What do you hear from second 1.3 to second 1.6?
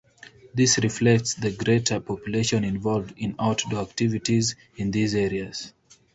the